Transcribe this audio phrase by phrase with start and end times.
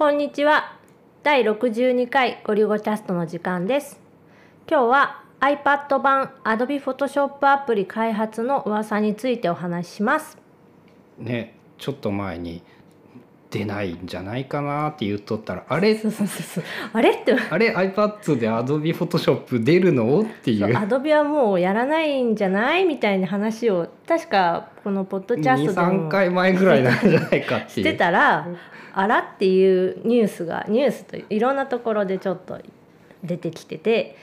[0.00, 0.78] こんにちは。
[1.22, 4.00] 第62回ゴリゴキャストの時間です。
[4.66, 10.38] 今日は iPad 版 Adobe Photoshop アプリ開発の噂についてお話しします。
[11.18, 12.62] ねちょっと前に
[13.50, 16.00] 出ないんじゃないかなって言っとったらあれ？
[16.92, 17.34] あれって。
[17.50, 20.20] あれ？iPad で Adobe Photoshop 出るの？
[20.20, 27.94] っていうアドビはもうやらないんじゃないみたいな話を確かこのポッドキャストで23も回前ぐらいなんじゃないかってして。
[27.94, 28.46] たら
[28.92, 32.60] あらっていうニュースがニュースといろんなところでちょっと
[33.24, 34.16] 出てきてて、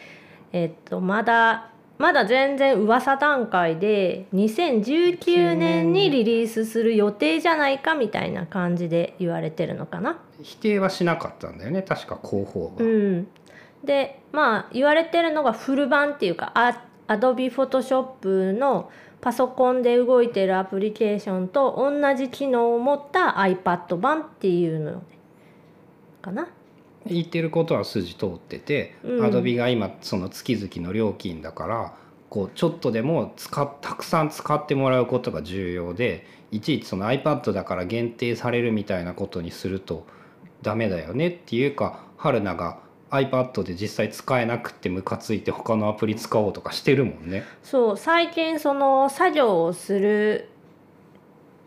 [0.53, 10.19] えっとまだまだ全然噂段階で2019年にリリースする予定じゃないかみたいな感じで言われてるのかな。
[10.43, 12.85] 否定はしなかったんだよね確か広報が。
[12.85, 13.27] うん、
[13.83, 25.01] でまあ言われてるのがフル版っていうかあ Adobe Photoshop のパソコンで動いてるアプリケーションと同じ機能を持った iPad 版っていうの
[26.21, 26.47] かな。
[27.15, 31.93] 言ってることは筋通ってて、うん Adobe が今その月々の料金だから
[32.29, 40.05] こうちょっとでも使ったくさん使ってもらうことが重要でいちいちその iPad だから限定されるみたいなことにすると
[40.61, 47.43] ダメだよねっていうか春菜が iPad で実際使えなくってムカついて他のアプリ使おうとかしてるもんね。
[47.63, 50.49] そう最近その作業をする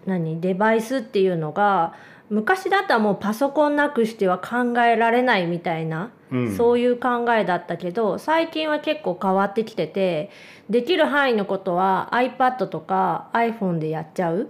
[0.06, 1.94] 何デバイスっていうのが
[2.30, 10.30] 昔だったらもうパソコンなくしては考えられないみたいなうん、そういう考えだったけど最近は結構変わってきてて
[10.68, 14.48] できる範囲のことは iPad とか iPhone でやっちゃう、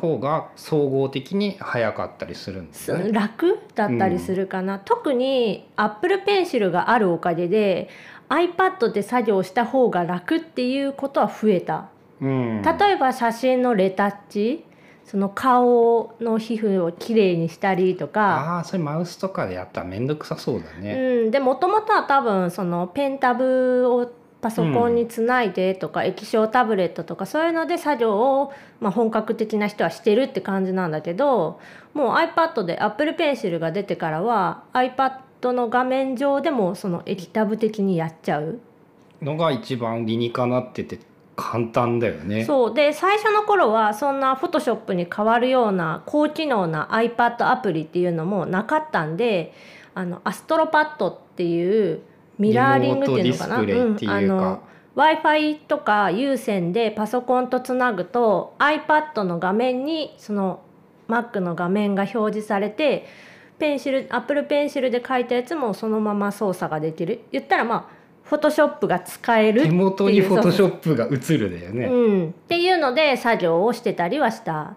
[0.00, 3.12] 方が総合的に早かったりするんですね。
[3.12, 7.88] 楽だったりするかな、特に Apple Pencil があるおかげで
[8.28, 11.88] iPad で作業した方が楽っていうことは増えた。
[12.20, 14.64] うん、例えば写真のレタッチ
[15.10, 20.94] その顔の皮膚をきれいにしたりとか、ああそれマウスとかでやったら面倒くさそうだね。
[20.94, 24.08] うん、でもともとは多分そのペンタブを
[24.40, 31.58] パソコンにつないでとか、液晶タブレットとかそういうので作業を、まあ、本格的な人はしてるって感じなんだけど
[31.92, 38.60] もう iPad で Apple Pencil が出てからは iPad の画面上でもその液タブ的にやっちゃう。
[39.20, 41.00] のが一番理にかなってて
[41.40, 42.44] 簡単だよね。
[42.44, 42.74] そう。
[42.74, 49.52] で最初の頃はそんな Photoshop に変わるような高機能な iPad アプリっていうのもなかったんで
[49.94, 52.00] あのアストロパッドっていう
[52.38, 53.60] ミラーリングっていうのかな？
[53.60, 54.14] うか。
[54.14, 54.62] あの
[54.94, 60.62] w i f i とか有線でパソコンとつなぐと iPad の画面にその
[61.08, 63.06] Mac の画面が表示されて
[63.58, 67.20] ペンシル Apple ペンシルで書いたやつもそのまま操作ができる。
[67.30, 71.86] 言ったらまあ Photoshop が使えるっていう手元にフォトショップが映るだよね。
[71.86, 74.74] うん、っていうので作業をしてたりはした。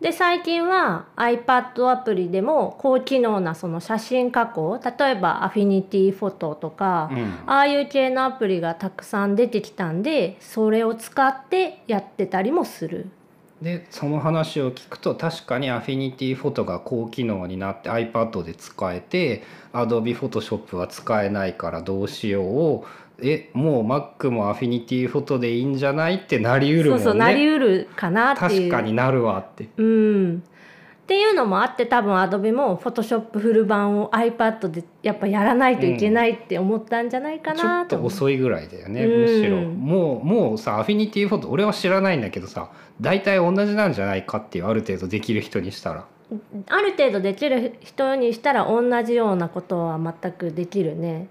[0.00, 13.06] で最近は iPad アプリでも高機能なその写真加工例えばアフィニティフォトとか、うんああいう系のアプリがたくさん出てきたんでそれを使ってやってたりもする。
[13.62, 19.42] でその話を聞くと確かにアフィニティフォトが高機能になって iPad で使えて
[19.72, 22.84] Adobe Photoshop は使えないからどうしよ
[23.20, 26.16] うえもう Mac もアフィニティフォトでいいんじゃない？
[26.16, 27.04] ってなりうるもんね。
[27.04, 28.70] そうそうなりうるかなっていう。
[28.70, 29.68] 確かになるわって。
[29.76, 30.42] うん
[31.04, 38.06] っていうのもあって多分 Adobe も Photoshop フル版を iPad でやっぱやらないといけないって思ったんじゃないかちょっとなと思う。
[38.06, 42.70] 遅いぐらいだよねうんむしろもうもうさアフィニティフォト俺は知らないんだけどさ
[43.02, 46.06] 大体同じなんじゃないかっていうある程度できる人にしたら
[46.68, 51.28] ある程度できる人にしたら同じようなことは全くできるね。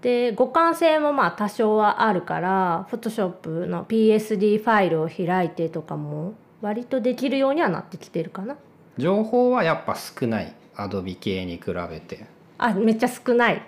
[0.00, 8.56] で互換性もまあ多少はあるから Photoshop の PSD ファイルを開いてとかも割とできるようにはなってきてるかな。
[8.98, 10.54] 情報はやっぱ少ない。
[10.76, 12.26] Adobe 系に比べて。
[12.58, 13.62] あめっちゃ少ない。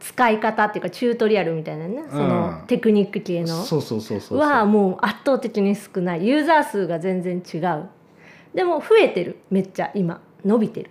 [0.00, 2.04] 使い方っていうかチュートリアルみたいなね。
[2.10, 2.66] そのうん。
[2.66, 3.48] テクニック系の。
[3.48, 4.38] そうそうそうそうそう。
[4.38, 6.26] はもう圧倒的に少ない。
[6.26, 7.88] ユーザー数が全然違う。
[8.54, 9.38] でも増えてる。
[9.50, 10.20] めっちゃ今。
[10.44, 10.90] 伸びてる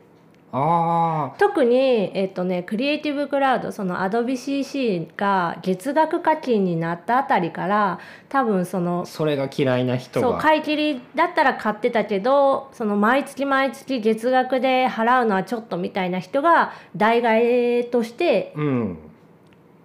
[0.50, 8.00] あ特にえっ、とねクリエイティブクラウドその AdobeCC が月額課金になったあたりから
[8.30, 10.28] 多分そあのそれが嫌いな人が。
[10.28, 18.98] そう買い切りだったら買ってたけどその毎月毎月月額で払うのはちょっとみたいな人が代替えとしてうん。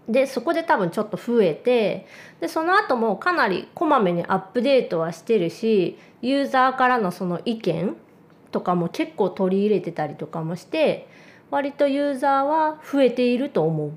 [0.08, 2.06] でそこで多分ちょっと増えて
[2.40, 7.96] でその後もかなりこまめにアップデートはしてるしユーザーからのその意見
[8.52, 11.08] とかも結構取り入れてたりとかもして
[11.50, 13.90] 割とユーザーは増えていると思う。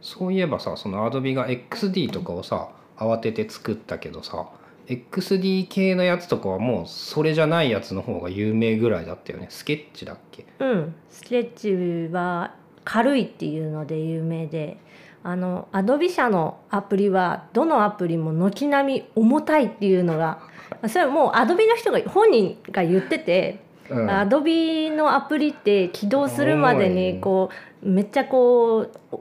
[0.00, 4.46] そういえばさその Adobe が XD とかをさ慌てて作ったけどさ
[4.86, 9.46] XD 系のやつとかはもうそれじゃないやつの方が有名ぐらいだったよね。
[9.50, 10.46] スケッチだっけ？
[10.60, 10.94] うん。
[11.10, 11.50] スケッ
[12.08, 12.54] チは
[12.84, 14.78] 軽いっていうので有名で。
[15.24, 20.38] あのアドビ社のアプリはどのアプリも軒並み重たいっていうのが
[20.88, 27.50] それはもうアドビの人が本人が言ってて、うんアドビのアプリって起動するまでにこ
[27.82, 29.18] うめっちゃこう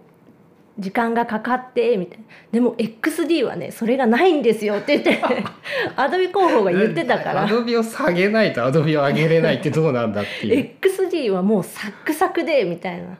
[0.79, 2.23] 時間がかかってみたいな。
[2.51, 5.23] でも XD はねそれがないんですよって言って
[5.95, 7.43] アドビ広報が言ってたから。
[7.43, 10.75] アドビを下げないとアドビを上げれないってどうなんだっていう。
[10.81, 13.17] XD はもうサックサクでみたいな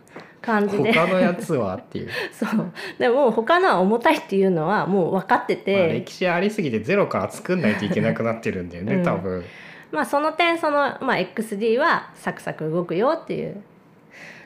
[0.47, 0.94] 感じで。
[0.94, 2.71] 他のやつはっていう、 そう。
[2.97, 9.03] でも他のは重たいっていうのはもう分かってまあ、て、歴史ありすぎてゼロから作んないといけなくなってるんだよね、 うん。
[9.03, 9.44] 多分。
[9.91, 13.61] まあその点その、まあ、XD はサクサク動くよっていう。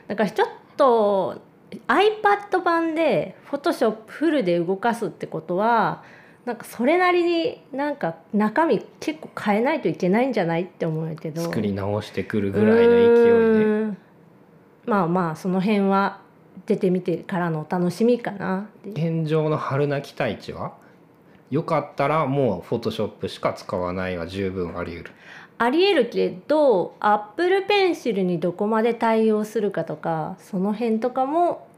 [0.08, 1.40] だからちょっと
[1.88, 6.02] iPad 版で Photoshop フルで動かすってことは
[6.44, 11.42] なんかそれなりになんか中身結構変えないといけないんじゃないって思うけど。
[11.42, 14.11] 作り直してくるぐらいの勢いで
[14.86, 16.20] まあまあその辺は
[16.66, 18.68] 出てみてからのお楽しみかな。
[18.84, 20.72] 現状の春なき大地は？
[21.50, 25.10] よかったらもうフォトショップしか使わないは十分あり得る。
[25.58, 31.68] ありえるけど Apple Pencil にどこまで対応するかとかその辺とかも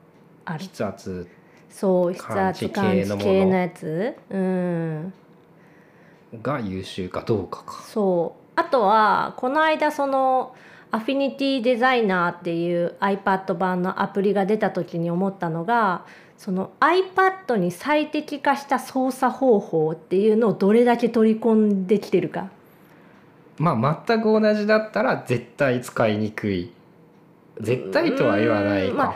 [0.44, 0.64] ある。
[0.64, 1.28] 筆圧
[1.68, 3.30] そう筆圧感知系のもの。
[3.30, 4.14] 系のやつ。
[4.30, 5.12] うん。
[6.42, 7.82] が優秀かどうかか。
[7.86, 8.52] そう。
[8.56, 10.54] あとはこの間その
[10.94, 16.06] アフィニティデザイナーっていう iPad 版のアプリが出た時に思ったのが
[16.38, 22.48] その iPad に最適化した操作方法っていうのをどれだけ取り込んできてるか。
[23.58, 26.72] まあ全く同じだったら絶対使いにくい。
[27.60, 29.14] 絶対とは言わないか、うんまあ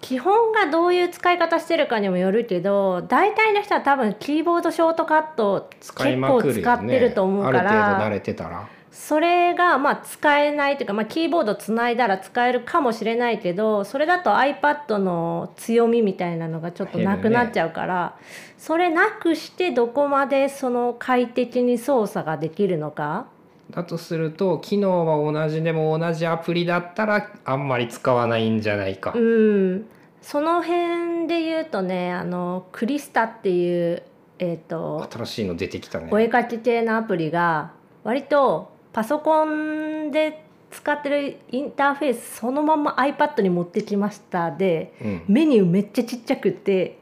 [0.00, 18.16] 基本がどういう使い方してるかにもよるけど大体の人は多分キーボードショートカット結構使ってると思うからある程度慣れてたらそれがまあ使えないというか、まあ、キーボードつないだら使えるかもしれないけどそれだと iPad の強みみたいなのがちょっとなくなっちゃうから、
[18.58, 23.26] それなくしてどこまでその快適に操作ができるのか？
[23.70, 29.86] だとすると機能は同じでも同じアプリだったらあんまり使わないんじゃないか、うん、
[30.20, 34.02] その辺で言うとねあのクリスタっていう、
[34.40, 36.08] えー、と新しいの出てきたね。
[36.10, 37.70] お絵描き系のアプリが
[38.02, 44.50] 割とパソコンで使ってるインターフェースそのまま iPad に持ってきました。
[44.50, 46.98] でうん、メニューめっちゃちっちゃくって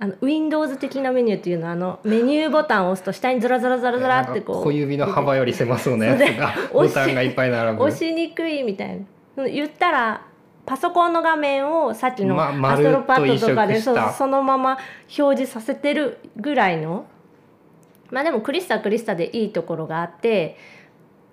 [0.00, 7.84] あの Windows 的なメニューっていうのはあのメニューボタンを押すと下にズラズラズラズラってこう小指の幅より狭そうなやつが ボタンがいっぱい並ぶ。
[7.84, 9.00] 押しにくいみたい
[9.36, 9.44] な。
[9.48, 10.22] 言ったら
[10.66, 14.12] パソコンの画面をさっきのまアストロパッドとかで、丸っと移植した。
[14.12, 14.78] そのまま
[15.18, 17.06] 表示させてるぐらいの。
[18.10, 20.56] まあでもクリスタはクリスタでいいところがあって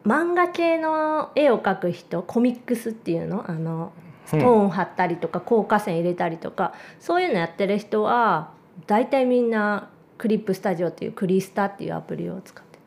[0.05, 3.43] 漫画系の絵を描く人コミックスっていうの？
[3.49, 3.91] あの
[4.25, 8.51] ストーン貼ったりとか効果線入れたりとかそういうのやってる人は
[8.87, 12.81] 大体みんなクリップスタジオっていうクリスタっていうアプリを使ってる。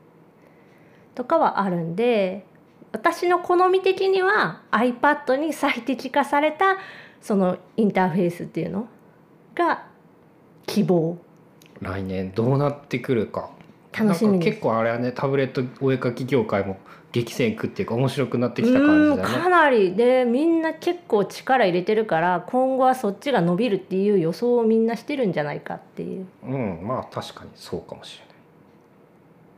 [1.15, 2.45] とかはあるんで
[2.93, 6.79] 私の好み的には iPad に最適化された
[7.21, 8.89] そのインターフェースっていうの？
[9.55, 9.87] が
[10.67, 11.19] 希望。
[11.81, 13.51] 来年どうなってくるか
[13.97, 16.79] 楽しみ結構あれはねタブレットお絵描き業界も
[17.11, 19.35] 激戦区っていうか面白くなってきた感うんじだね。
[19.35, 19.95] かなり。
[19.95, 26.27] でみんな結構力入れてるから今後はそっちが伸びるっていう予想をみんなしてるんじゃないかっていう。
[26.47, 28.28] うんまあ確かにそうかもしれない